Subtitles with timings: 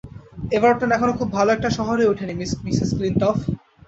[0.51, 2.33] Everton এখনো খুব ভালো একটা শহর হয়ে উঠেনি,
[2.65, 3.37] মিসেস ক্লিনটফ।